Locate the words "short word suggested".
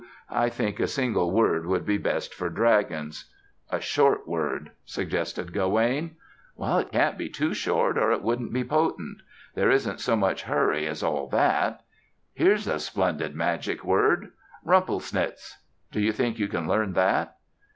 3.79-5.53